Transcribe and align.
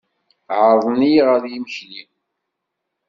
Ɛerḍen-iyi 0.61 1.21
ɣer 1.27 1.43
yimekli. 1.51 2.03